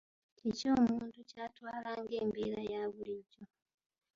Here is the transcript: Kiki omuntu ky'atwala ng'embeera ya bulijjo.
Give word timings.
Kiki 0.37 0.65
omuntu 0.77 1.19
ky'atwala 1.29 1.91
ng'embeera 2.01 2.61
ya 2.73 2.83
bulijjo. 2.93 3.43